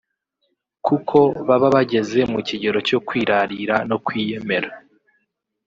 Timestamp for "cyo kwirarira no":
2.87-3.97